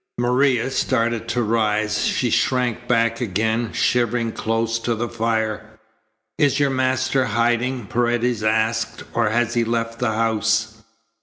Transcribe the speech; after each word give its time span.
Maria 0.17 0.71
started 0.71 1.27
to 1.27 1.43
rise. 1.43 2.03
She 2.07 2.31
shrank 2.31 2.87
back 2.87 3.21
again, 3.21 3.71
shivering 3.71 4.31
close 4.31 4.79
to 4.79 4.95
the 4.95 5.07
fire. 5.07 5.77
"Is 6.39 6.59
your 6.59 6.71
master 6.71 7.25
hiding," 7.25 7.85
Paredes 7.85 8.41
asked, 8.43 9.03
"or 9.13 9.29
has 9.29 9.53
he 9.53 9.63
left 9.63 9.99
the 9.99 10.13
house?" 10.13 10.81